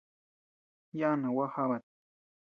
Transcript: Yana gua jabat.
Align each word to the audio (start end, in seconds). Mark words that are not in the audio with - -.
Yana 0.99 1.27
gua 1.33 1.47
jabat. 1.55 1.83